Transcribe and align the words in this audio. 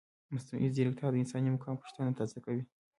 مصنوعي 0.33 0.69
ځیرکتیا 0.75 1.07
د 1.11 1.15
انساني 1.21 1.49
مقام 1.55 1.75
پوښتنه 1.81 2.11
تازه 2.19 2.37
کوي. 2.45 2.63